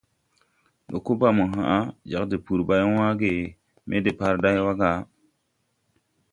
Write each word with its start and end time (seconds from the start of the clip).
Ndo 0.85 0.97
ko 1.05 1.11
ba 1.19 1.29
mo 1.37 1.45
hoʼ 1.53 1.85
jāg 2.09 2.23
tpuri 2.41 2.63
bày 2.69 2.83
wããge 2.95 3.31
me 3.87 3.95
de 3.99 4.03
depārday 4.05 4.57
wa 4.65 4.73
ga? 4.79 4.91